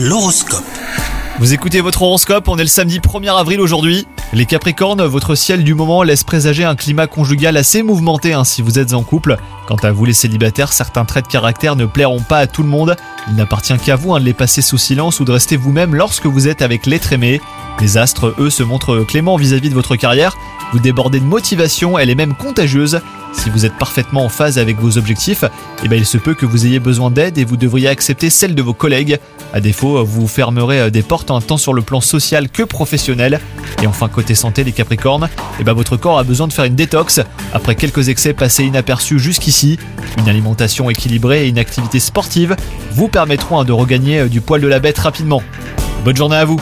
[0.00, 0.62] L'horoscope.
[1.40, 4.06] Vous écoutez votre horoscope, on est le samedi 1er avril aujourd'hui.
[4.32, 8.62] Les Capricornes, votre ciel du moment laisse présager un climat conjugal assez mouvementé hein, si
[8.62, 9.38] vous êtes en couple.
[9.66, 12.68] Quant à vous les célibataires, certains traits de caractère ne plairont pas à tout le
[12.68, 12.94] monde.
[13.28, 16.26] Il n'appartient qu'à vous hein, de les passer sous silence ou de rester vous-même lorsque
[16.26, 17.40] vous êtes avec l'être aimé.
[17.80, 20.36] Les astres, eux, se montrent cléments vis-à-vis de votre carrière.
[20.72, 23.00] Vous débordez de motivation, elle est même contagieuse.
[23.32, 25.44] Si vous êtes parfaitement en phase avec vos objectifs,
[25.84, 28.54] eh ben il se peut que vous ayez besoin d'aide et vous devriez accepter celle
[28.54, 29.18] de vos collègues.
[29.52, 33.40] À défaut, vous fermerez des portes tant sur le plan social que professionnel.
[33.82, 35.28] Et enfin, côté santé, les Capricornes,
[35.60, 37.20] eh ben votre corps a besoin de faire une détox.
[37.52, 39.78] Après quelques excès passés inaperçus jusqu'ici,
[40.18, 42.56] une alimentation équilibrée et une activité sportive
[42.92, 45.42] vous permettront hein, de regagner du poil de la bête rapidement.
[46.04, 46.60] Bonne journée à vous